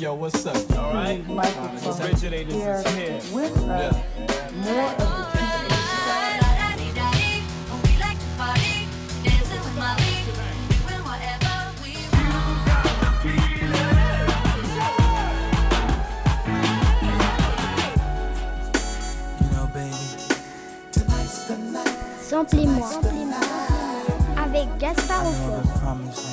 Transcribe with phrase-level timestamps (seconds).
[0.00, 0.56] Yo, what's up?
[0.78, 1.22] All right?
[1.28, 3.20] Microphone Originators here is here.
[3.34, 3.94] with us.
[4.64, 5.20] More of the
[22.30, 22.88] Samplez-moi
[24.38, 26.29] avec Gaspard Aufort.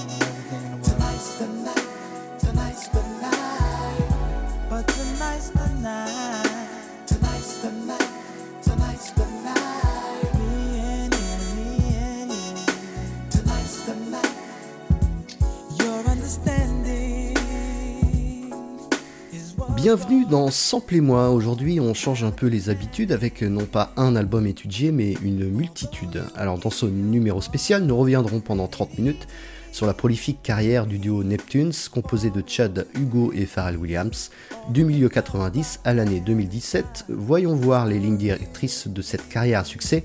[19.88, 21.30] Bienvenue dans Samplez-moi.
[21.30, 25.50] Aujourd'hui, on change un peu les habitudes avec non pas un album étudié, mais une
[25.50, 26.26] multitude.
[26.36, 29.30] Alors, dans ce numéro spécial, nous reviendrons pendant 30 minutes
[29.72, 34.30] sur la prolifique carrière du duo Neptunes, composé de Chad Hugo et Pharrell Williams,
[34.72, 37.06] du milieu 90 à l'année 2017.
[37.08, 40.04] Voyons voir les lignes directrices de cette carrière à succès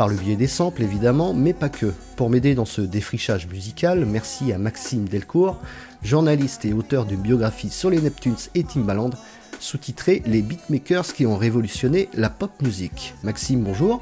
[0.00, 1.92] par le biais des samples évidemment, mais pas que.
[2.16, 5.60] Pour m'aider dans ce défrichage musical, merci à Maxime Delcourt,
[6.02, 9.10] journaliste et auteur d'une biographie sur les Neptunes et Timbaland,
[9.58, 13.12] sous-titré Les beatmakers qui ont révolutionné la pop music.
[13.24, 14.00] Maxime, bonjour.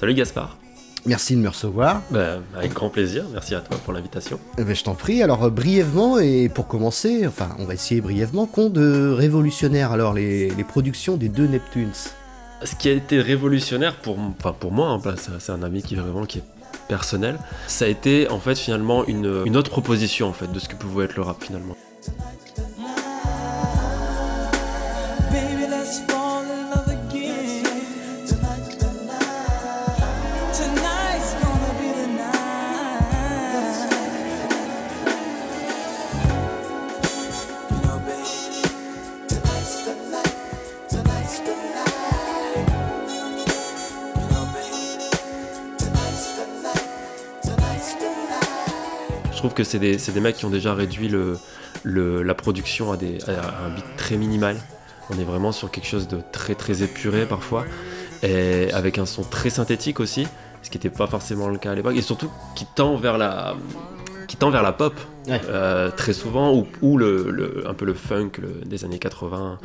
[0.00, 0.58] Salut Gaspard.
[1.06, 2.02] Merci de me recevoir.
[2.10, 4.40] Ben, avec grand plaisir, merci à toi pour l'invitation.
[4.58, 5.22] Eh ben, je t'en prie.
[5.22, 10.14] Alors euh, brièvement et pour commencer, enfin on va essayer brièvement, qu'ont de révolutionnaire alors
[10.14, 11.92] les, les productions des deux Neptunes?
[12.64, 15.98] Ce qui a été révolutionnaire pour, enfin, pour moi, hein, c'est un ami qui est
[15.98, 16.42] vraiment est
[16.88, 20.68] personnel, ça a été en fait finalement une, une autre proposition en fait de ce
[20.68, 21.76] que pouvait être le rap finalement.
[49.64, 51.38] C'est des, des mecs qui ont déjà réduit le,
[51.84, 54.56] la production à, des, à un beat très minimal.
[55.10, 57.64] On est vraiment sur quelque chose de très très épuré parfois,
[58.22, 60.26] et avec un son très synthétique aussi,
[60.62, 63.56] ce qui n'était pas forcément le cas à l'époque, et surtout qui tend vers la,
[64.38, 64.94] tend vers la pop
[65.28, 65.38] Ouais.
[65.50, 69.58] euh, très souvent, ou, ou le, le- un peu le funk le- des années 80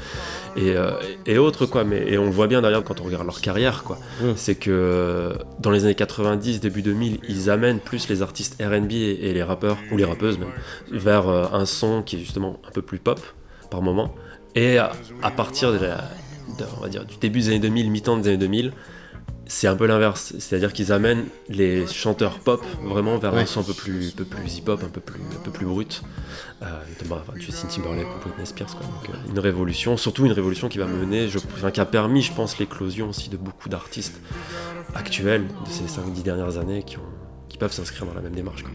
[0.57, 0.91] et, euh,
[1.25, 1.85] et autres quoi.
[1.85, 3.97] Mais et on le voit bien d'ailleurs quand on regarde leur carrière quoi.
[4.21, 4.31] Mm.
[4.35, 9.29] C'est que dans les années 90, début 2000, ils amènent plus les artistes R&B et,
[9.29, 10.49] et les rappeurs ou les rappeuses même
[10.91, 13.21] vers euh, un son qui est justement un peu plus pop
[13.71, 14.13] par moment.
[14.55, 14.91] Et à,
[15.21, 16.03] à partir de la-
[16.59, 18.73] de- on va dire, du début des années 2000, mi-temps des années 2000,
[19.45, 20.33] c'est un peu l'inverse.
[20.39, 23.41] C'est-à-dire qu'ils amènent les chanteurs pop vraiment vers Ouais.
[23.41, 25.65] un son un peu plus, un peu plus hip-hop, un peu plus, un peu plus
[25.65, 26.01] brut.
[26.61, 28.75] Euh, notamment enfin, Justin Timberlake ou Britney Spears.
[28.77, 28.85] Quoi.
[28.85, 32.21] Donc, euh, une révolution, surtout une révolution qui va mener, je, enfin, qui a permis,
[32.21, 34.19] je pense, l'éclosion aussi de beaucoup d'artistes
[34.95, 37.01] actuels de ces 5-10 dernières années qui, ont,
[37.49, 38.63] qui peuvent s'inscrire dans la même démarche.
[38.63, 38.71] quoi.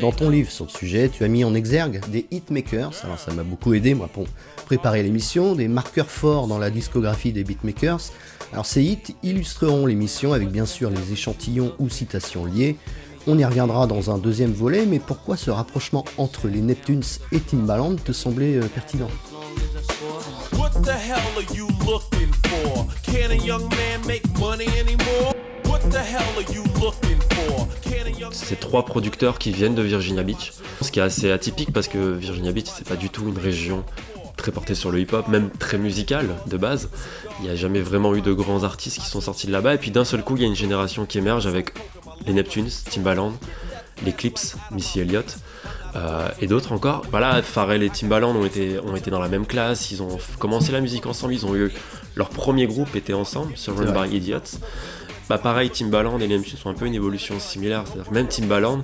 [0.00, 3.32] Dans ton livre sur le sujet, tu as mis en exergue des hitmakers, alors ça
[3.32, 4.24] m'a beaucoup aidé moi pour
[4.64, 8.00] préparer l'émission, des marqueurs forts dans la discographie des beatmakers.
[8.52, 12.76] Alors ces hits illustreront l'émission avec bien sûr les échantillons ou citations liées.
[13.26, 17.02] On y reviendra dans un deuxième volet, mais pourquoi ce rapprochement entre les Neptunes
[17.32, 19.10] et Timbaland te semblait euh, pertinent?
[20.54, 22.86] What the hell are you looking for?
[23.02, 25.34] Can a young man make money anymore?
[28.32, 31.98] C'est trois producteurs qui viennent de Virginia Beach, ce qui est assez atypique parce que
[31.98, 33.84] Virginia Beach c'est pas du tout une région
[34.36, 36.88] très portée sur le hip-hop, même très musicale de base.
[37.38, 39.78] Il n'y a jamais vraiment eu de grands artistes qui sont sortis de là-bas et
[39.78, 41.72] puis d'un seul coup il y a une génération qui émerge avec
[42.26, 43.32] les Neptunes, Timbaland,
[44.04, 45.36] les Clips, Missy Elliott.
[45.96, 47.02] euh, et d'autres encore.
[47.10, 50.70] Voilà, Pharrell et Timbaland ont été, ont été dans la même classe, ils ont commencé
[50.72, 51.72] la musique ensemble, ils ont eu
[52.16, 54.08] leur premier groupe était ensemble sur Run vrai.
[54.08, 54.58] by Idiots.
[55.30, 58.82] Bah pareil, Timbaland et les Neptunes sont un peu une évolution similaire, c'est-à-dire même Timbaland,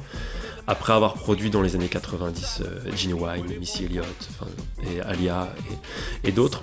[0.69, 4.49] après avoir produit dans les années 90 euh, Gene Wine, Missy Elliott, enfin,
[4.89, 5.53] et Alia
[6.25, 6.63] et, et d'autres,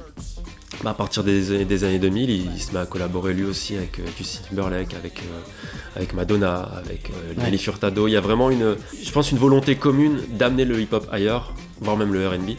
[0.86, 3.76] bah, à partir des, des années 2000, il, il se met à collaborer lui aussi
[3.76, 5.42] avec euh, Justin Timberlake, avec, euh,
[5.98, 8.08] avec Madonna, avec euh, Nelly Furtado.
[8.08, 11.98] Il y a vraiment une, je pense, une volonté commune d'amener le hip-hop ailleurs, voire
[11.98, 12.52] même le R&B,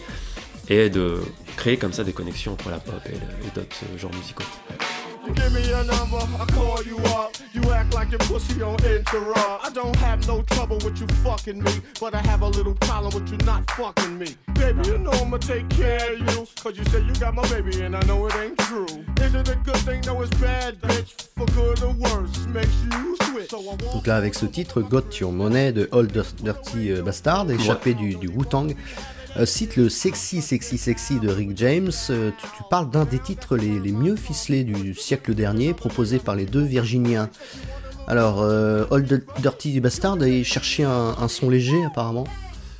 [0.68, 1.16] et de
[1.56, 4.44] créer comme ça des connexions entre la pop et, le- et d'autres euh, genres musicaux.
[5.26, 7.32] You give me your number, I call you up.
[7.52, 9.64] You act like your pussy on interrupt.
[9.64, 13.14] I don't have no trouble with you fucking me, but I have a little problem
[13.14, 14.36] with you not fucking me.
[14.54, 17.80] Baby, you know I'ma take care of you, cause you say you got my baby
[17.82, 18.86] and I know it ain't true.
[19.20, 20.02] Is it a good thing?
[20.06, 21.28] No, it's bad, bitch.
[21.36, 23.50] For good or worse, makes you switch.
[23.50, 27.02] So I want Donc là, avec ce titre, Got Your Money de Old Dirty euh,
[27.02, 28.74] Bastard, échappé du, du Wu-Tang,
[29.44, 31.90] cite le Sexy Sexy Sexy de Rick James.
[32.10, 36.46] Euh, tu, parles d'un des titres les, mieux ficelés du siècle dernier, proposé par les
[36.46, 37.28] deux Virginiens.
[38.06, 42.24] Alors, euh, Old Dirty Bastard a cherché un, son léger apparemment.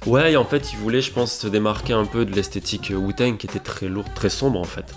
[0.06, 3.47] Ouais, en fait, il voulait, je pense, se démarquer un peu de l'esthétique Wu-Tang qui
[3.47, 4.95] était très lourde, très sombre en fait.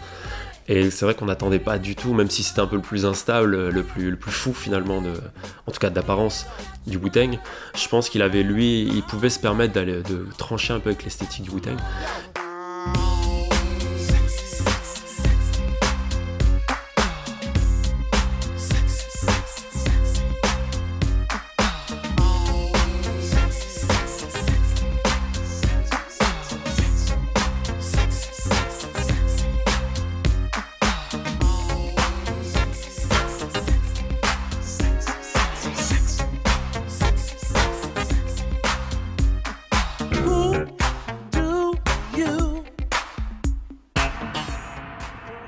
[0.67, 3.05] Et c'est vrai qu'on n'attendait pas du tout, même si c'était un peu le plus
[3.05, 6.45] instable, le plus, fou finalement, en tout cas d'apparence,
[6.85, 7.39] du Wu-Tang.
[7.75, 11.03] Je pense qu'il avait, lui, il pouvait se permettre d'aller, de trancher un peu avec
[11.03, 11.77] l'esthétique du Wu-Tang.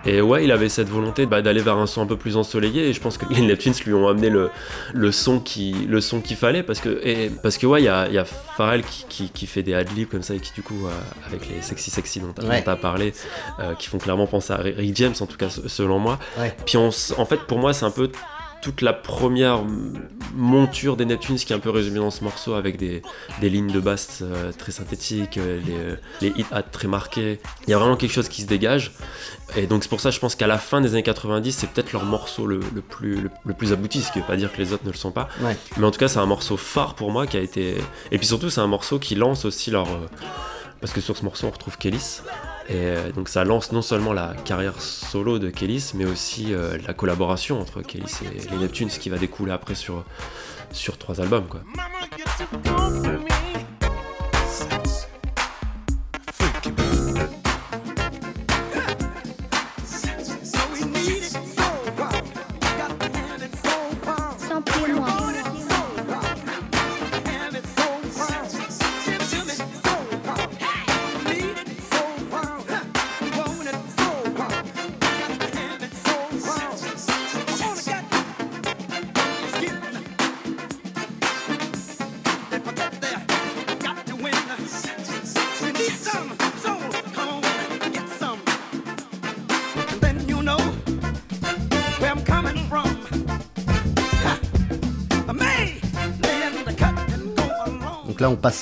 [0.10, 2.90] Et ouais, il avait cette volonté bah, d'aller vers un son un peu plus ensoleillé.
[2.90, 4.50] Et je pense que les Neptunes lui ont amené le,
[4.94, 7.90] le son qui le son qu'il fallait parce que et, parce que ouais, il y
[7.90, 10.64] a, y a Pharrell qui, qui, qui fait des adlibs comme ça et qui du
[10.64, 10.90] coup euh,
[11.28, 12.64] avec les sexy sexy dont tu Ouais.
[12.68, 13.14] as parlé,
[13.60, 16.18] euh, qui font clairement penser à Rick James en tout cas se- selon moi.
[16.40, 16.56] Ouais.
[16.66, 18.10] Puis on, en fait pour moi c'est un peu
[18.62, 19.64] toute la première
[20.36, 23.02] monture des Neptunes qui est un peu résumée dans ce morceau avec des,
[23.42, 25.60] des lignes de basse euh, très synthétiques, euh,
[26.22, 27.40] les, les hit hats très marqués.
[27.68, 28.92] Il y a vraiment quelque chose qui se dégage.
[29.56, 31.94] Et donc c'est pour ça je pense qu'à la fin des années 90 c'est peut-être
[31.94, 34.58] leur morceau le, le plus, le, le plus abouti, ce qui veut pas dire que
[34.58, 35.30] les autres ne le sont pas.
[35.42, 35.58] Ouais.
[35.78, 37.78] Mais en tout cas c'est un morceau phare pour moi qui a été...
[38.12, 39.88] Et puis surtout c'est un morceau qui lance aussi leur...
[39.88, 40.06] euh,
[40.82, 42.22] Parce que sur ce morceau on retrouve Kélis.
[42.69, 46.77] Et euh, donc ça lance non seulement la carrière solo de Kélis, mais aussi euh,
[46.86, 50.06] la collaboration entre Kélis et les Neptunes, ce qui va découler après sur,
[50.71, 51.48] sur trois albums.
[51.48, 51.62] Quoi.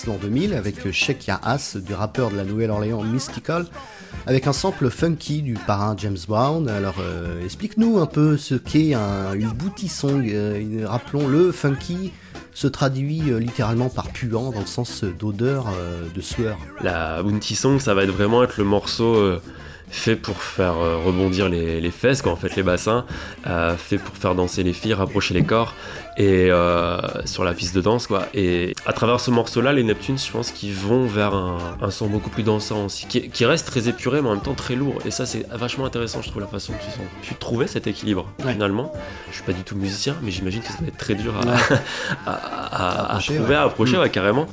[0.06, 3.66] L'an 2000 avec Shake Ya Ass du rappeur de la Nouvelle-Orléans Mystical,
[4.26, 6.68] avec un sample funky du parrain James Brown.
[6.68, 10.30] Alors, euh, explique-nous un peu ce qu'est un, une booty song.
[10.30, 12.12] Euh, Rappelons-le, funky
[12.54, 15.68] se traduit euh, littéralement par puant dans le sens d'odeur
[16.14, 16.58] de sueur.
[16.82, 19.40] La Bounty Song, ça va être vraiment être le morceau
[19.90, 23.06] fait pour faire euh, rebondir les, les fesses, quoi, en fait, les bassins,
[23.48, 25.74] euh, fait pour faire danser les filles, rapprocher les corps,
[26.18, 28.26] et euh, sur la piste de danse, quoi.
[28.34, 32.08] Et à travers ce morceau-là, les Neptunes, je pense qu'ils vont vers un, un son
[32.08, 35.00] beaucoup plus dansant aussi, qui, qui reste très épuré, mais en même temps très lourd.
[35.06, 37.88] Et ça, c'est vachement intéressant, je trouve, la façon dont ils ont pu trouver cet
[37.88, 38.54] équilibre, Ouais.
[38.54, 38.92] finalement.
[39.30, 41.46] Je suis pas du tout musicien, mais j'imagine que ça va être très dur à,
[41.46, 41.54] Ouais.
[42.26, 43.56] à, à- à Approcher, trouver, ouais.
[43.56, 44.48] à approcher, ouais, carrément.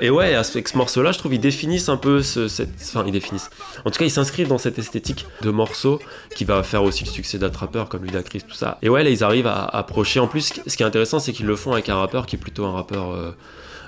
[0.00, 3.12] Et ouais, avec ce morceau-là, je trouve ils définissent un peu ce, cette, enfin ils
[3.12, 3.50] définissent.
[3.84, 6.00] En tout cas, ils s'inscrivent dans cette esthétique de morceau
[6.36, 8.78] qui va faire aussi le succès d'attrapeurs comme Ludacris, tout ça.
[8.82, 10.20] Et ouais, là, ils arrivent à approcher.
[10.20, 12.38] En plus, ce qui est intéressant, c'est qu'ils le font avec un rappeur qui est
[12.38, 13.32] plutôt un rappeur euh,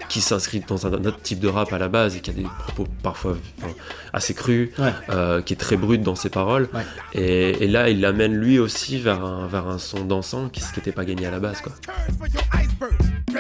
[0.09, 2.47] qui s'inscrit dans un autre type de rap à la base et qui a des
[2.59, 3.73] propos parfois enfin,
[4.13, 4.93] assez crus, Ouais.
[5.11, 6.69] euh, qui est très brut dans ses paroles.
[6.75, 6.83] Ouais.
[7.15, 10.73] Et, et là, il l'amène lui aussi vers un, vers un son dansant, qui, ce
[10.73, 11.73] qui n'était pas gagné à la base, quoi.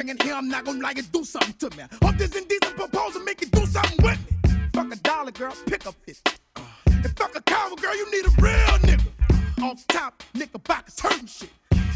[0.02, 0.26] Turn for your iceberg.
[0.26, 1.84] Bringing here I'm not gonna like it, do something to me.
[2.02, 4.50] Hope this indecent proposal make you do something with me.
[4.72, 6.30] Fuck a dollar, girl, pick up 50.
[6.56, 9.62] Uh, and fuck a coward, girl, you need a real nigga.
[9.62, 11.50] Off top, knickerbockers hurting shit.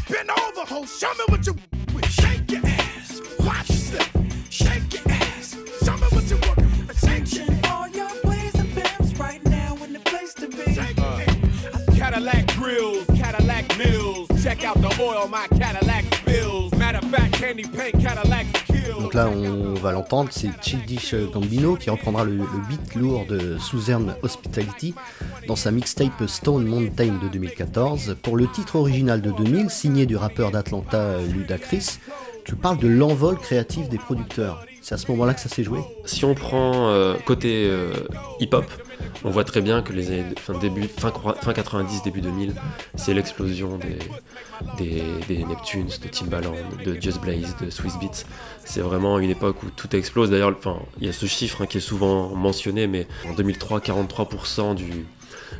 [0.09, 1.55] Bend over, ho, show me what you
[1.93, 2.05] with.
[2.09, 4.11] Shake your ass, watch yourself.
[4.49, 6.99] Shake your ass, show me what you working with.
[6.99, 7.71] Shake your ass.
[7.71, 10.63] All your blazing pimps right now in the place to be.
[10.79, 11.97] Ass.
[11.97, 14.27] Cadillac grills, Cadillac mills.
[14.43, 16.64] Check out the oil my Cadillac spills.
[18.99, 23.57] Donc là, on va l'entendre, c'est Childish Gambino qui reprendra le, le beat lourd de
[23.57, 24.93] Southern Hospitality
[25.47, 28.17] dans sa mixtape Stone Mountain de 2014.
[28.21, 31.99] Pour le titre original de 2000, signé du rappeur d'Atlanta Ludacris,
[32.45, 34.65] tu parles de l'envol créatif des producteurs.
[34.81, 35.79] C'est à ce moment-là que ça s'est joué?
[36.05, 37.91] Si on prend euh, côté euh,
[38.39, 38.65] hip-hop,
[39.23, 41.11] on voit très bien que les années, fin, début, fin,
[41.41, 42.53] fin 90, début 2000,
[42.95, 43.97] c'est l'explosion des,
[44.77, 46.53] des, des Neptunes, de Timbaland,
[46.85, 48.25] de Just Blaze, de Swiss Beats.
[48.63, 50.29] C'est vraiment une époque où tout explose.
[50.29, 53.79] D'ailleurs, enfin, il y a ce chiffre hein, qui est souvent mentionné, mais en 2003,
[53.79, 55.05] 43% du,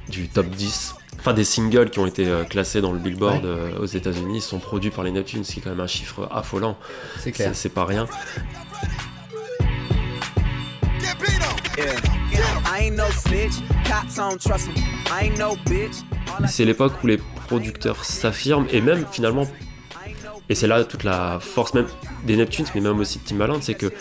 [0.09, 3.49] du top 10 Enfin, des singles qui ont été euh, classés dans le Billboard Ouais.
[3.49, 6.27] euh, aux États-Unis sont produits par les Neptunes, ce qui est quand même un chiffre
[6.31, 6.77] affolant.
[7.19, 7.51] C'est clair.
[7.53, 8.05] C'est pas rien.
[11.77, 11.95] Yeah.
[12.77, 13.53] I ain't no snitch,
[13.85, 14.73] cops don't trust me.
[15.09, 16.03] I ain't no bitch.
[16.37, 17.17] All I C'est l'époque où les
[17.47, 19.47] producteurs s'affirment et même finalement,
[20.49, 21.87] et c'est là toute la force même
[22.25, 23.93] des Neptunes, mais même aussi de Timbaland, c'est que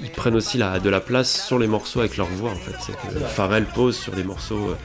[0.00, 2.76] ils, prennent aussi la, de la place sur les morceaux avec leur voix en fait.
[2.80, 4.76] C'est que Pharrell pose sur les morceaux euh,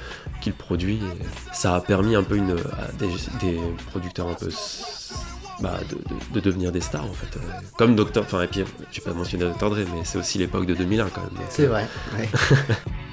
[0.42, 0.96] qu'il produit.
[0.96, 3.08] Et ça a permis un peu une, à des,
[3.42, 3.60] des
[3.92, 4.50] producteurs un peu
[5.62, 7.38] bah, de, de- de devenir des stars en fait.
[7.38, 7.42] Euh,
[7.78, 8.22] Comme Dr.
[8.24, 9.70] Enfin, et puis j'ai pas mentionné Dr.
[9.70, 11.32] Dre, mais c'est aussi l'époque de 2001 quand même.
[11.50, 11.86] C'est vrai.
[12.18, 12.30] ouais.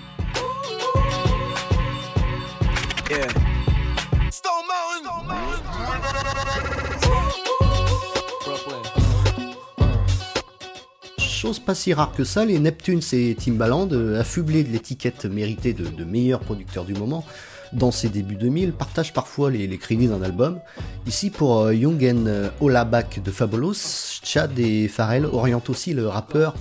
[11.54, 15.86] Pas si rare que ça, les Neptunes et Timbaland, euh, affublés de l'étiquette méritée de,
[15.86, 17.24] de meilleurs producteurs du moment,
[17.72, 20.58] dans ses débuts 2000, partagent parfois les, crédits d'un album.
[21.06, 23.76] Ici, pour euh, Young and euh, Olabak de Fabulous,
[24.24, 26.54] Chad et Pharrell orientent aussi le rappeur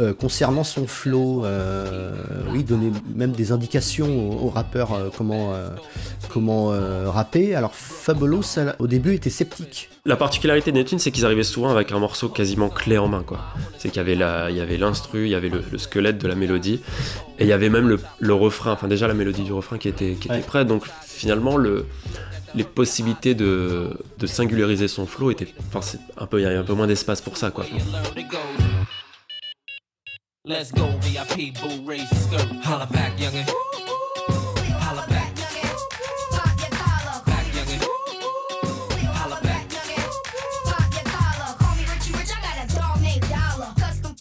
[0.00, 1.44] euh, concernant son flow.
[1.44, 2.12] euh,
[2.52, 4.08] oui, donner même des indications
[4.42, 5.68] au, au rappeur euh, comment, euh,
[6.32, 6.72] comment
[7.10, 7.54] rapper.
[7.54, 8.42] Alors, Fabulous,
[8.78, 9.90] au début, était sceptique.
[10.06, 13.22] La particularité des Neptunes, c'est qu'ils arrivaient souvent avec un morceau quasiment clé en main,
[13.22, 13.40] quoi.
[13.78, 16.18] C'est qu'il y avait la, il y avait l'instru, il y avait le, le squelette
[16.18, 16.80] de la mélodie,
[17.38, 18.72] et il y avait même le, le refrain.
[18.72, 20.40] Enfin, déjà la mélodie du refrain qui était, qui était Ouais.
[20.40, 20.66] prête.
[20.68, 21.84] Donc finalement, le,
[22.54, 26.56] les possibilités de, de singulariser son flow étaient, enfin, c'est un peu, il y avait
[26.56, 27.66] un peu moins d'espace pour ça, quoi.
[30.50, 32.64] Let's go, VIP, boo, raise your skirt.
[32.64, 32.88] Holla.
[32.90, 33.46] Back, youngin'.
[34.82, 35.30] Holla back.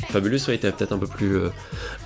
[0.10, 1.52] Fabulous ouais, était peut-être un peu plus euh,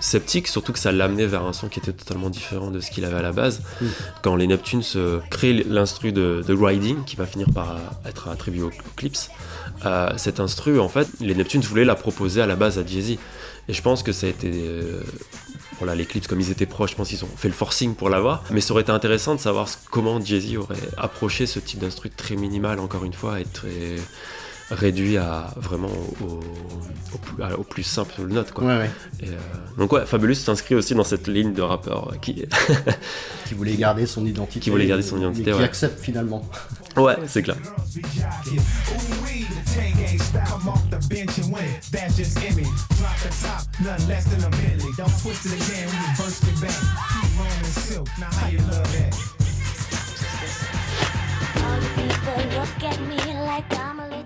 [0.04, 3.06] sceptique, surtout que ça l'amenait vers un son qui était totalement différent de ce qu'il
[3.06, 3.62] avait à la base.
[3.82, 3.86] Mm.
[4.22, 8.64] Quand les Neptunes euh, créent l'instru de, de Riding, qui va finir par être attribué
[8.64, 9.30] aux, Clips,
[9.86, 13.18] euh, cet instru, en fait, les Neptunes voulaient la proposer à la base à Jay-Z.
[13.70, 14.52] Et je pense que ça a été.
[14.54, 15.02] euh,
[15.80, 18.10] voilà, les clips, comme ils étaient proches, je pense qu'ils ont fait le forcing pour
[18.10, 18.44] l'avoir.
[18.52, 22.36] Mais ça aurait été intéressant de savoir comment Jay-Z aurait approché ce type d'instru très
[22.36, 23.96] minimal, encore une fois, et très
[24.72, 25.92] réduit à vraiment
[26.22, 28.52] au, plus, à- au plus simple note.
[28.52, 28.66] Quoi.
[28.66, 28.90] Ouais, ouais.
[29.22, 29.32] Et, euh,
[29.78, 32.46] donc ouais, Fabulous s'inscrit aussi dans cette ligne de rappeur qui...
[33.48, 34.60] Qui voulait garder son identité.
[34.60, 35.64] Qui voulait garder son mais identité, qui ouais.
[35.64, 36.44] accepte finalement.
[36.98, 37.58] ouais, c'est clair.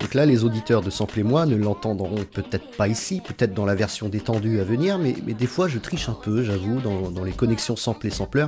[0.07, 3.65] Donc là, les auditeurs de Sample et moi ne l'entendront peut-être pas ici, peut-être dans
[3.65, 7.33] la version détendue à venir, mais, des fois je triche un peu, j'avoue, dans, les
[7.33, 8.45] connexions sample et sampler,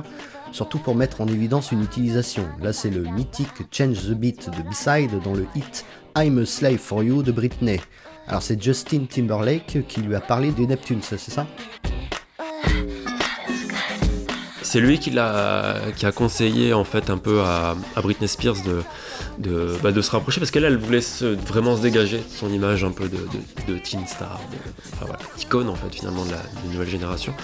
[0.52, 2.46] surtout pour mettre en évidence une utilisation.
[2.62, 5.84] Là, c'est le mythique Change the Beat de B-Side dans le hit
[6.16, 7.78] I'm a Slave for You de Britney.
[8.26, 11.46] Alors c'est Justin Timberlake qui lui a parlé des Neptunes, c'est ça?
[14.70, 18.58] C'est lui qui, a conseillé en fait un peu à, Britney Spears
[19.82, 21.00] bah, de se rapprocher parce qu'elle elle voulait
[21.44, 24.40] vraiment se dégager de son image un peu de, teen star,
[24.92, 25.12] enfin,
[25.66, 27.34] en fait finalement de la, nouvelle génération.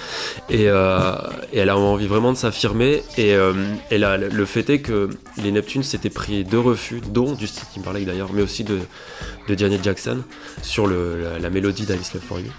[0.48, 1.16] Et, euh,
[1.52, 3.54] et elle a envie vraiment de s'affirmer et, euh,
[3.90, 8.32] là, le fait est que les Neptunes s'étaient pris deux refus, dont Justin Timberlake d'ailleurs,
[8.32, 8.78] mais aussi de,
[9.48, 10.22] Janet Jackson
[10.62, 12.52] sur la, la mélodie d'Alice Love for You.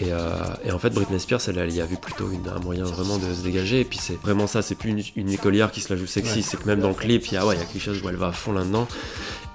[0.00, 0.18] Et, euh,
[0.64, 3.16] et en fait, Britney Spears, elle, elle y a vu plutôt une- un moyen vraiment
[3.18, 3.80] de se dégager.
[3.80, 6.38] Et puis c'est vraiment ça, c'est plus une, une écolière qui se la joue sexy,
[6.38, 6.42] Ouais.
[6.42, 8.00] c'est que même dans le clip, il y a, ouais, il y a quelque chose
[8.02, 8.88] où elle va à fond là-dedans.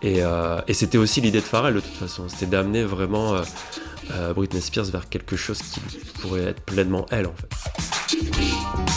[0.01, 4.33] Et, euh, et c'était aussi l'idée de Pharrell de toute façon, c'était d'amener vraiment euh,
[4.33, 5.81] Britney Spears vers quelque chose qui
[6.21, 8.88] pourrait être pleinement elle en fait.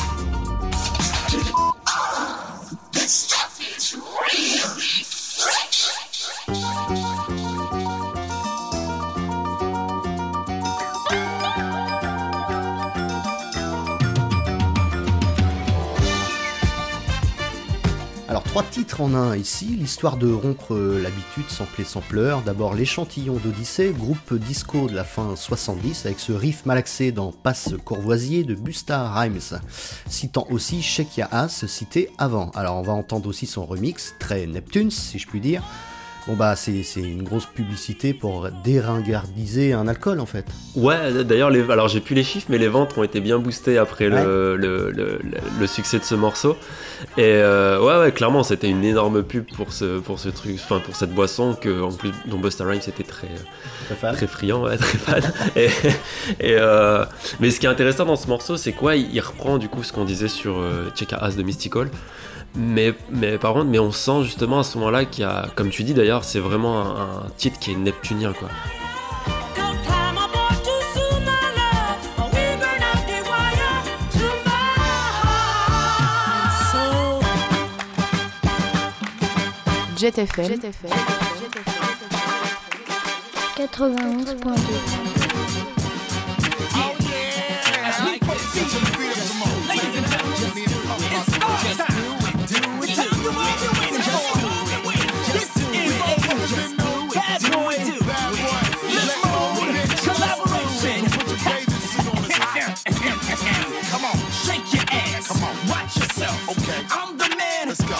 [18.53, 22.43] Trois titres en un ici, l'histoire de rompre l'habitude sampler sampleur.
[22.43, 27.71] D'abord l'échantillon d'Odyssée, groupe disco de la fin 70 avec ce riff malaxé dans Passe
[27.83, 29.59] Courvoisier de Busta Rhymes,
[30.07, 32.51] citant aussi Shekia Haas cité avant.
[32.51, 35.63] Alors on va entendre aussi son remix, très Neptunes si je puis dire.
[36.29, 40.45] Bon bah c'est c'est une grosse publicité pour déringardiser un alcool en fait.
[40.77, 41.69] Ouais, d'ailleurs, les...
[41.69, 44.91] alors j'ai plus les chiffres, mais les ventes ont été bien boostées après le, le,
[44.93, 46.57] le- le- le succès de ce morceau.
[47.17, 50.79] Et euh, ouais, ouais, clairement, c'était une énorme pub pour ce, pour ce truc, enfin
[50.79, 53.27] pour cette boisson que, en plus, dont Busta Rhymes était très,
[54.15, 55.33] très, friand, ouais, très fan.
[55.57, 55.67] et,
[56.39, 57.05] et, euh,
[57.41, 59.83] mais ce qui est intéressant dans ce morceau, c'est quoi il, il reprend du coup
[59.83, 61.89] ce qu'on disait sur euh, Check As de Mystical.
[62.55, 65.71] Mais, mais par contre, mais on sent justement à ce moment-là qu'il y a, comme
[65.71, 68.49] tu dis d'ailleurs, c'est vraiment un, un titre qui est neptunien quoi.
[79.97, 80.59] Jet FM.
[83.57, 85.12] 91.2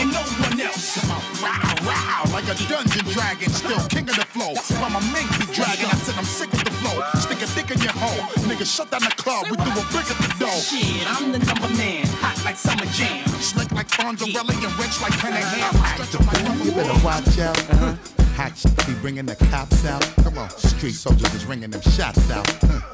[0.01, 0.99] and no one else.
[1.01, 4.55] Come on, wow, wow, like a dungeon dragon, still king of the flow.
[4.55, 7.03] From a mink be dragging, I said I'm sick of the flow.
[7.21, 8.65] Stick a dick in your hole, nigga.
[8.65, 9.47] Shut down the club.
[9.51, 10.57] We do a brick at the door.
[10.57, 13.27] Shit, I'm the number man, hot like summer jam.
[13.41, 15.75] Slick like Fonzarelli and rich like Penny Ham.
[15.99, 17.59] Stretch my You better watch out.
[17.71, 18.22] Uh-huh.
[18.43, 20.03] Hatch be bringing the cops out.
[20.25, 22.45] Come on, street soldiers is ringing them shots out.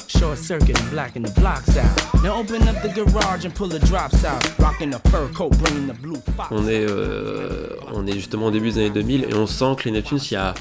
[0.07, 2.23] Short circuit and blacking the blocks out.
[2.23, 4.43] Now open up the garage and pull the drops out.
[4.59, 6.53] Rocking the fur coat, bringing the blue fox.
[6.53, 9.85] On est, euh, on est justement au début des années 2000 et on sent que
[9.85, 10.53] les Neptunes, il y a,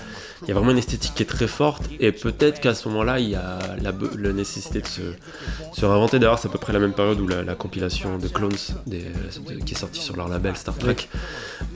[0.43, 3.19] il y a vraiment une esthétique qui est très forte et peut-être qu'à ce moment-là,
[3.19, 5.01] il y a la, la nécessité de se,
[5.73, 6.19] se réinventer.
[6.19, 8.51] D'ailleurs, c'est à peu près la même période où la, la compilation de Clones
[8.85, 10.95] des- de- qui est sortie sur leur label Star Trek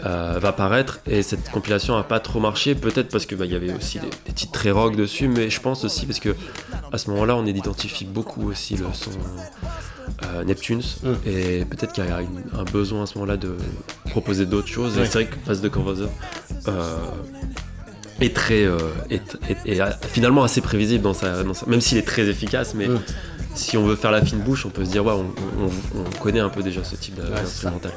[0.05, 2.75] euh, va paraître et cette compilation a pas trop marché.
[2.75, 5.49] Peut-être parce que bah, il y avait aussi des, des titres très rock dessus, mais
[5.49, 6.35] je pense aussi parce que
[6.91, 9.11] à ce moment-là, on identifie beaucoup aussi le son
[10.23, 10.81] euh, Neptunes
[11.25, 13.55] et peut-être qu'il y a une- un besoin à ce moment-là de
[14.09, 14.97] proposer d'autres choses.
[14.97, 15.05] Ouais.
[15.05, 16.05] c'est vrai que Face de Convoser
[16.67, 16.97] euh,
[18.21, 18.77] est très euh,
[19.09, 22.27] est, est- est, euh, finalement assez prévisible dans sa, dans sa- même s'il est très
[22.27, 22.87] efficace, mais
[23.55, 25.25] si on veut faire la fine bouche, on peut se dire ouais, on,
[25.63, 27.91] on- on connaît un peu déjà ce type d'instrumental.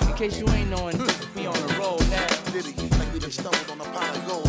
[0.00, 2.26] In case you ain't knowing, on the road now.
[2.98, 4.47] Like we done stumbled on a pile of gold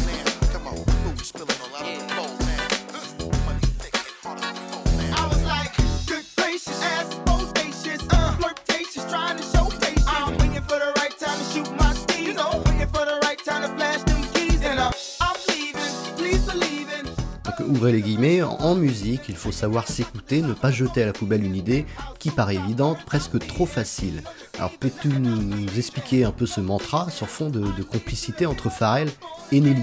[17.79, 21.45] ouvrez les guillemets, en musique, il faut savoir s'écouter, ne pas jeter à la poubelle
[21.45, 21.85] une idée
[22.19, 24.21] qui paraît évidente, presque trop facile.
[24.57, 28.69] Alors peux-tu nous, nous expliquer un peu ce mantra sur fond de, de complicité entre
[28.69, 29.07] Pharrell
[29.53, 29.81] et Nelly?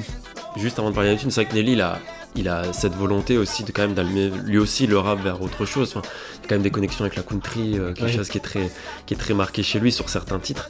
[0.59, 1.98] Juste avant de parler d'Neptune, c'est vrai que Nelly, il a,
[2.35, 5.64] il a cette volonté aussi de quand même d'allumer lui aussi le rap vers autre
[5.64, 5.94] chose.
[5.96, 8.12] Enfin, il y a quand même des connexions avec la country, euh, quelque Ouais.
[8.12, 8.70] chose qui est, très,
[9.06, 10.68] qui est très marqué chez lui sur certains titres.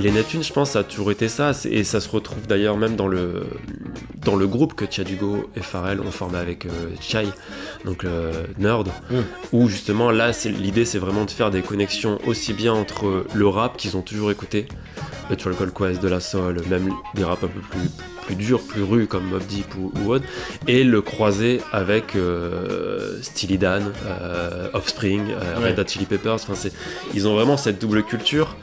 [0.00, 2.78] Et les Neptunes, je pense, ça a toujours été ça, et ça se retrouve d'ailleurs
[2.78, 3.42] même dans le,
[4.24, 6.70] dans le groupe que Hugo et Pharrell ont formé avec euh,
[7.02, 7.26] Chai,
[7.84, 8.88] donc euh, Nerd,
[9.52, 13.76] où justement là, l'idée c'est vraiment de faire des connexions aussi bien entre le rap
[13.76, 14.68] qu'ils ont toujours écouté,
[15.28, 17.90] le Trial Quest, de la soul, même des rap un peu plus,
[18.24, 20.24] plus durs, plus rues comme Mob Deep ou, ou autre,
[20.66, 25.70] et le croiser avec euh, Steely Dan, euh, Offspring, euh, Ouais.
[25.72, 26.54] Red Hot Chili Peppers, enfin,
[27.12, 28.56] ils ont vraiment cette double culture.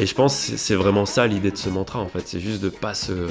[0.00, 2.62] Et je pense que c'est- vraiment ça l'idée de ce mantra en fait, c'est juste
[2.62, 3.28] de pas se, euh,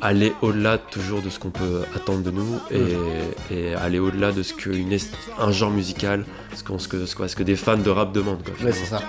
[0.00, 4.42] aller au-delà toujours de ce qu'on peut attendre de nous et, et aller au-delà de
[4.42, 6.24] ce qu'un genre musical,
[6.56, 8.42] ce, qu'on- ce, que, ce, quoi, ce que des fans de rap demandent.
[8.42, 9.02] Quoi, Ouais, c'est ça.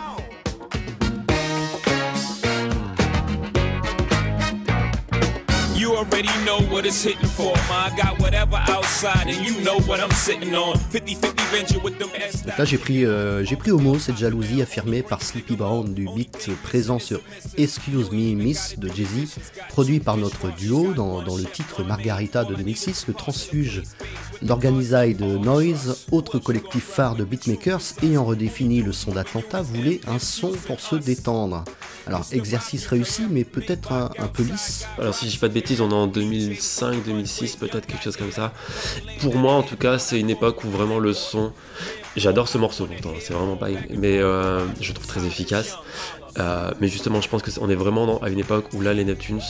[5.76, 7.54] You already know what it's hitting for.
[7.70, 10.76] Ma, I got whatever outside, and you know what I'm sitting on.
[10.92, 12.44] 50-50 venture with them S.
[12.44, 15.94] Donc là, j'ai pris, euh, j'ai pris au mot cette jalousie affirmée par Sleepy Brown
[15.94, 17.22] du beat présent sur
[17.58, 19.38] Excuse Me Miss de Jay-Z,
[19.70, 23.84] produit par notre duo dans, dans le titre Margarita de 2006, le transfuge
[24.42, 30.52] d'Organiside Noise, autre collectif phare de beatmakers ayant redéfini le son d'Atlanta, voulait un son
[30.68, 31.64] pour se détendre.
[32.06, 34.86] Alors, exercice réussi, mais peut-être un, un peu lisse.
[34.98, 38.18] Alors si je dis pas de bêtises, on est en 2005, 2006, peut-être quelque chose
[38.18, 38.52] comme ça.
[39.22, 41.54] Pour moi, en tout cas, c'est une époque où vraiment le son.
[42.18, 43.68] J'adore ce morceau, pourtant, c'est vraiment pas.
[43.90, 45.78] Mais euh, je le trouve très efficace.
[46.40, 48.82] Euh, mais justement, je pense que c'est- on est vraiment dans- à une époque où
[48.82, 49.42] là, les Neptunes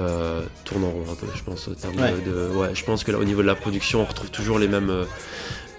[0.00, 1.26] euh, tournent en rond un peu.
[1.34, 2.12] Je pense au terme Ouais.
[2.24, 4.58] de, de- ouais, je pense que là, au niveau de la production, on retrouve toujours
[4.58, 4.90] les mêmes.
[4.90, 5.04] euh,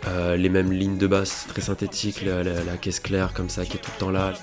[0.07, 3.65] euh, les mêmes lignes de basse très synthétiques, la, la- la caisse claire comme ça
[3.65, 4.33] qui est tout le temps là.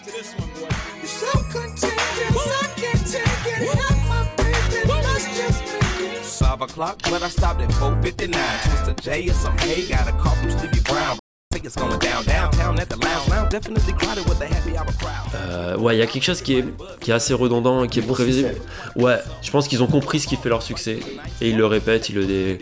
[6.64, 8.32] O'clock, but I stopped at 459.
[8.64, 11.18] Twister J or some hay, got a call from Stevie Brown.
[11.52, 13.28] Think it's going down downtown at the lounge.
[13.28, 15.34] Lounge definitely crowded with the happy hour crowd.
[15.34, 16.64] Euh, ouais, il y a quelque chose qui est,
[17.00, 18.54] qui est assez redondant, qui est prévisible.
[18.96, 20.98] Ouais, je pense qu'ils ont compris ce qui fait leur succès
[21.40, 22.58] et ils le répètent, ils le dé...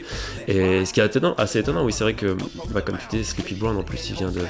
[0.49, 2.37] Et ce qui est étonnant, assez étonnant, oui, c'est vrai que,
[2.71, 4.43] bah, comme tu dis, Sleepy Brown en plus, il vient de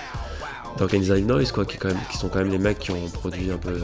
[0.77, 3.09] d'Organized Noise, quoi, qui, est quand même, qui sont quand même les mecs qui ont
[3.13, 3.81] produit un peu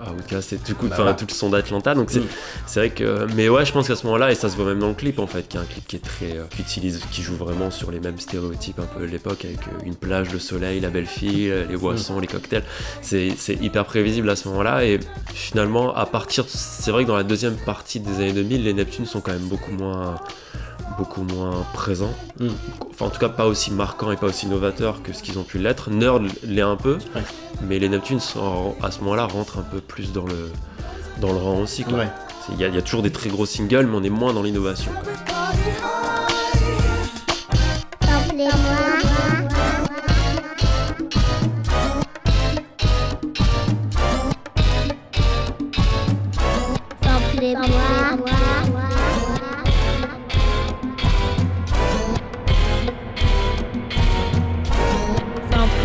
[0.00, 1.94] à, Outcast et coup, Bah tout le son d'Atlanta.
[1.94, 2.28] Donc c'est Mm.
[2.66, 4.78] c'est vrai que, mais ouais, je pense qu'à ce moment-là, et ça se voit même
[4.78, 7.00] dans le clip en fait, qui est un clip qui est très, euh, qui utilise,
[7.10, 10.32] qui joue vraiment sur les mêmes stéréotypes un peu de l'époque, avec euh, une plage,
[10.32, 12.64] le soleil, la belle fille, euh, les boissons, les cocktails.
[13.02, 15.00] C'est c'est hyper prévisible à ce moment-là et
[15.32, 19.06] finalement, à partir, c'est vrai que dans la deuxième partie des années 2000, les Neptunes
[19.06, 20.16] sont quand même beaucoup moins
[20.98, 22.14] beaucoup moins présents.
[22.40, 22.48] Mm.
[22.90, 25.42] Enfin, en tout cas, pas aussi marquants et pas aussi novateurs que ce qu'ils ont
[25.44, 25.90] pu l'être.
[25.90, 26.98] Nerd l'est un peu,
[27.62, 30.50] mais les Neptunes, sont- à ce moment-là, rentrent un peu plus dans le,
[31.20, 31.84] dans le rang aussi.
[31.86, 32.08] Ouais.
[32.58, 34.92] Y, il y a toujours des très gros singles, mais on est moins dans l'innovation.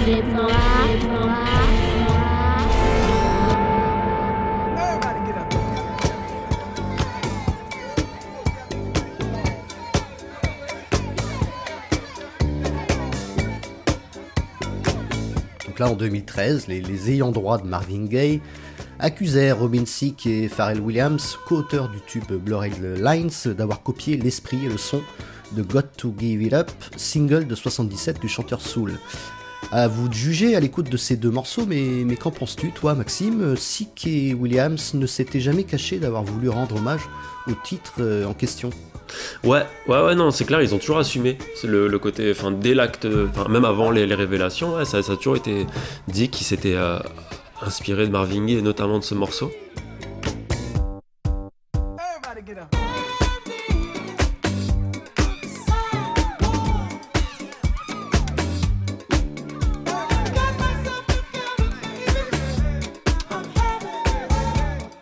[0.10, 0.18] Donc
[15.78, 18.42] là, en 2013, les, ayants droit de Marvin Gaye
[18.98, 24.70] accusèrent Robin Thicke et Pharrell Williams, co-auteurs du tube Blurred Lines, d'avoir copié l'esprit et
[24.70, 25.04] le son
[25.52, 28.94] de Got to Give It Up, single de 77 du chanteur Soul.
[29.72, 32.96] À vous de juger à l'écoute de ces deux morceaux, mais, mais qu'en penses-tu, toi,
[32.96, 33.54] Maxime?
[33.56, 37.02] Thicke et Williams ne s'étaient jamais cachés d'avoir voulu rendre hommage
[37.48, 38.72] au titre euh, en question.
[39.44, 42.52] Ouais, ouais, ouais, non, c'est clair, ils ont toujours assumé C'est le, le côté, enfin,
[42.52, 45.68] dès l'acte, enfin, même avant les, les révélations, ouais, ça, ça a toujours été
[46.08, 47.00] dit qu'ils s'étaient euh,
[47.62, 49.52] inspirés de Marvin Gaye et notamment de ce morceau.
[51.76, 52.89] Everybody get up.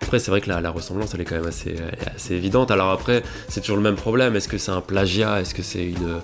[0.08, 1.76] Après, c'est vrai que la, la ressemblance, elle est quand même assez,
[2.16, 2.72] assez évidente.
[2.72, 4.38] Alors après, c'est toujours le même problème.
[4.38, 5.42] Est-ce que c'est un plagiat?
[5.42, 6.22] Est-ce que c'est une,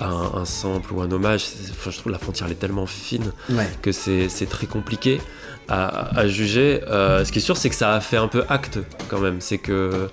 [0.00, 1.44] un, un sample ou un hommage?
[1.72, 3.68] Enfin, Je trouve la frontière, elle est tellement fine Ouais.
[3.82, 5.20] que c'est c'est très compliqué
[5.68, 6.80] à, à juger.
[6.88, 9.42] Euh, ce qui est sûr, c'est que ça a fait un peu acte quand même.
[9.42, 10.08] C'est que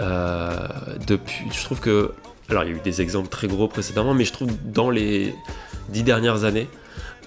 [0.00, 0.56] euh,
[1.06, 2.12] depuis, je trouve que...
[2.48, 5.34] Alors, il y a eu des exemples très gros précédemment, mais je trouve dans les
[5.90, 6.68] dix dernières années,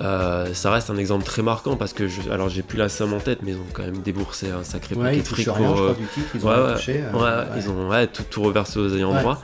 [0.01, 3.13] euh, ça reste un exemple très marquant parce que je, alors j'ai plus la somme
[3.13, 5.67] en tête mais ils ont quand même déboursé un sacré Ouais, paquet de fric rien,
[5.67, 8.23] pour je crois, du titre, ils ont ouais, rien ouais, touché, euh, ils ont tout,
[8.29, 9.41] tout reversé aux ayants droit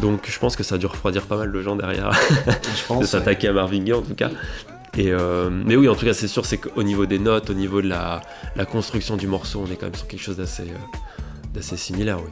[0.00, 2.10] donc je pense que ça a dû refroidir pas mal de gens derrière.
[2.88, 4.30] Pense, de s'attaquer à Marvin Gaye en tout cas.
[4.96, 7.54] Et euh, mais oui en tout cas c'est sûr c'est qu'au niveau des notes au
[7.54, 8.22] niveau de la,
[8.56, 10.98] la construction du morceau on est quand même sur quelque chose d'assez euh,
[11.54, 12.30] d'assez similaire oui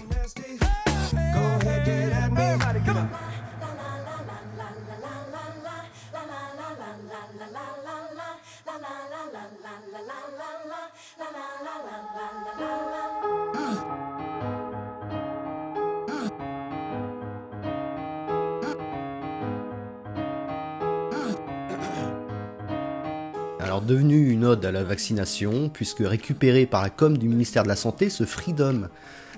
[24.98, 28.88] vaccination, puisque récupéré par la com du ministère de la Santé, ce Freedom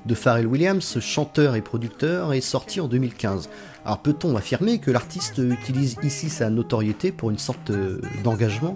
[0.07, 3.51] de Pharrell Williams, chanteur et producteur, est sorti en 2015.
[3.85, 8.73] Alors peut-on affirmer que l'artiste utilise ici sa notoriété pour une sorte euh, d'engagement?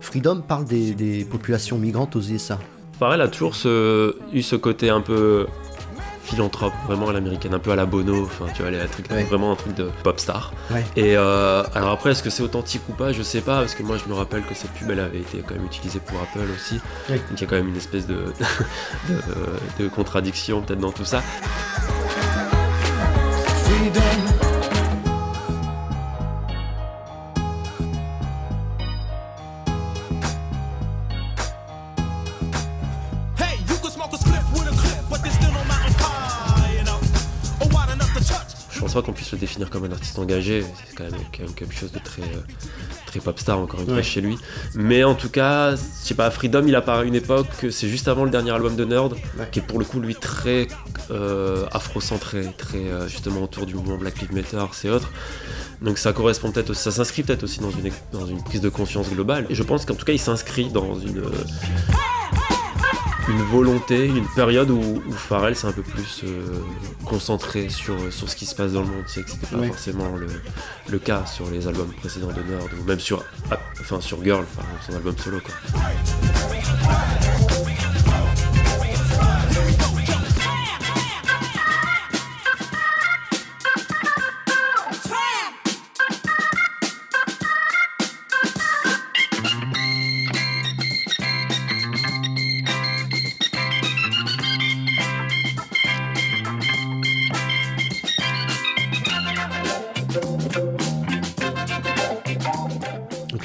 [0.00, 2.58] Freedom parle des, populations migrantes aux USA.
[2.98, 3.54] Pharrell a toujours
[4.32, 5.46] eu ce côté un peu
[6.26, 9.22] philanthrope, vraiment à l'américaine, un peu à la Bono, enfin tu vois, les trucs, Ouais.
[9.24, 10.52] vraiment un truc de pop star.
[10.70, 10.84] Ouais.
[10.96, 13.12] Et euh, alors après, est-ce que c'est authentique ou pas?
[13.12, 15.38] Je sais pas, parce que moi je me rappelle que cette pub elle avait été
[15.46, 16.74] quand même utilisée pour Apple aussi.
[17.08, 18.24] Donc il y a quand même une espèce de,
[19.08, 21.22] de, de contradiction peut-être dans tout ça.
[39.76, 42.40] Comme un artiste engagé, c'est quand même, quand même quelque chose de très, euh,
[43.06, 43.94] très pop star encore une Ouais.
[43.94, 44.38] fois chez lui.
[44.74, 48.08] Mais en tout cas, je sais pas, Freedom il apparaît à une époque, c'est juste
[48.08, 49.14] avant le dernier album de Nerd,
[49.52, 50.66] qui est pour le coup lui très
[51.10, 55.10] euh, afro-centré, très euh, justement autour du mouvement Black Lives Matter et autres.
[55.82, 58.70] Donc ça correspond peut-être aussi, ça s'inscrit peut-être aussi dans une, dans une prise de
[58.70, 59.46] conscience globale.
[59.50, 61.30] Et je pense qu'en tout cas il s'inscrit dans une, euh,
[63.28, 66.60] une volonté, une période où, où Pharrell s'est un peu plus euh,
[67.04, 69.04] concentré sur, sur ce qui se passe dans le monde.
[69.06, 69.66] C'est que c'était pas Ouais.
[69.68, 70.26] forcément le,
[70.88, 73.24] le cas sur les albums précédents de Nerd ou même sur,
[73.80, 74.44] enfin, sur Girl,
[74.86, 75.38] son album solo.
[75.40, 75.54] Quoi.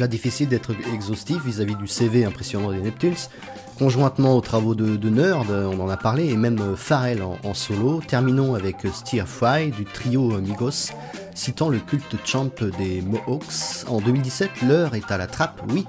[0.08, 3.16] Difficile d'être exhaustif vis-à-vis du CV impressionnant des Neptunes.
[3.78, 7.54] Conjointement aux travaux de, de Nerd, on en a parlé, et même euh, Pharrell en,
[7.54, 8.00] solo.
[8.06, 10.92] Terminons avec euh, Stir Fry du trio Migos,
[11.34, 13.88] citant le culte champ des Mohawks.
[13.88, 15.88] En 2017, l'heure est à la trappe, oui,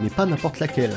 [0.00, 0.94] mais pas n'importe laquelle.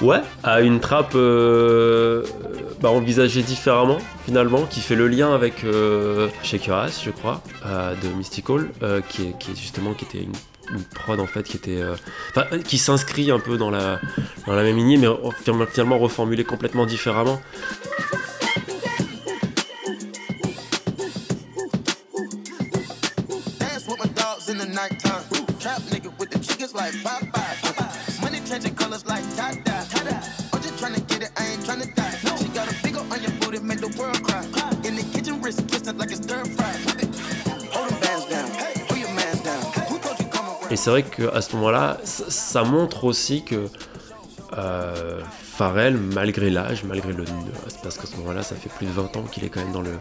[0.00, 2.22] Ouais, à une trappe euh,
[2.80, 7.42] bah, envisagée différemment finalement, qui fait le lien avec euh, Shake Your Ass, je crois,
[7.66, 10.32] euh, de Mystical, euh, qui, est, justement qui était une,
[10.94, 11.94] prod en fait qui était, euh,
[12.62, 13.98] qui s'inscrit un peu dans la
[14.46, 15.08] dans la même lignée, mais
[15.70, 17.40] finalement reformulée complètement différemment.
[40.70, 43.66] Et c'est vrai qu'à ce moment-là, ça, montre aussi que
[44.56, 45.20] euh,
[45.56, 47.24] Pharrell, malgré l'âge, malgré le.
[47.82, 49.82] parce qu'à ce moment-là, ça fait plus de 20 ans qu'il est quand même dans
[49.82, 49.92] le,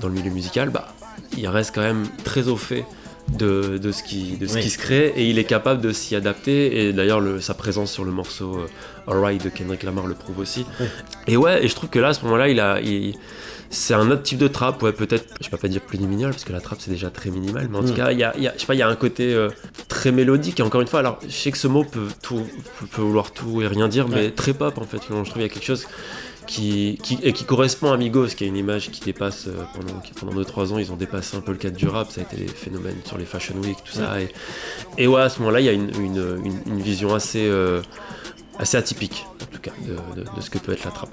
[0.00, 0.88] dans le milieu musical, bah,
[1.36, 2.84] il reste quand même très au fait
[3.28, 4.60] de, de ce, qui, de ce Oui.
[4.62, 6.86] qui se crée et il est capable de s'y adapter.
[6.88, 10.38] Et d'ailleurs, le- sa présence sur le morceau euh, Alright de Kendrick Lamar le prouve
[10.40, 10.66] aussi.
[10.80, 10.86] Oui.
[11.28, 12.80] Et ouais, et je trouve que là, à ce moment-là, il a.
[12.80, 13.14] il-
[13.74, 16.44] c'est un autre type de trap, ouais, peut-être, je peux pas dire plus minimal, parce
[16.44, 17.96] que la trap c'est déjà très minimal, mais en tout Mm.
[17.96, 19.32] cas, il y a, il y a- je sais pas, il y a un côté
[19.34, 19.48] euh,
[19.88, 22.42] très mélodique, et encore une fois, alors, je sais que ce mot peut, tout,
[22.92, 25.44] peut- vouloir tout et rien dire, mais très pop en fait, je trouve qu'il y
[25.44, 25.86] a quelque chose
[26.46, 30.00] qui, qui, et qui correspond à Migos, qui a une image qui dépasse, euh, pendant,
[30.00, 32.24] qui- pendant 2-3 ans, ils ont dépassé un peu le cadre du rap, ça a
[32.24, 34.28] été des phénomènes sur les Fashion Week, tout ça, et,
[34.98, 37.80] et ouais, à ce moment-là, il y a une, une, une- une vision assez, euh,
[38.58, 41.08] assez atypique, en tout cas, de, de- de ce que peut être la trap.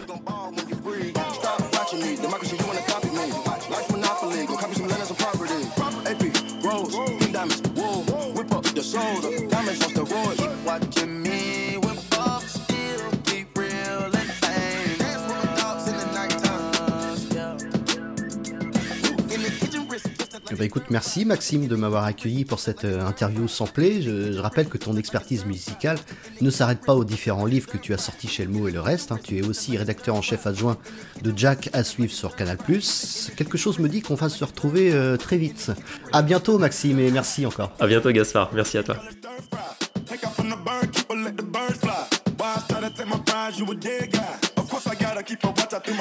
[20.60, 24.02] Ben, écoute, merci Maxime de m'avoir accueilli pour cette euh, interview samplée.
[24.02, 25.98] Je, je rappelle que ton expertise musicale
[26.41, 28.82] ne s'arrête pas aux différents livres que tu as sortis chez Le Mot et le
[28.82, 29.13] reste.
[29.13, 29.19] hein.
[29.24, 30.78] Tu es aussi rédacteur en chef adjoint
[31.22, 32.58] de Jack à suivre sur Canal+.
[32.58, 35.72] Quelque chose me dit qu'on va se retrouver euh, très vite.
[36.12, 37.72] À bientôt Maxime et merci encore.
[37.80, 38.98] À bientôt Gaspard, merci à toi.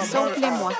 [0.05, 0.73] Samplez-moi.